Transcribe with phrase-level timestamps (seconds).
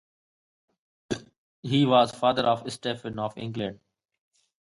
[1.61, 3.81] He was the father of Stephen of England.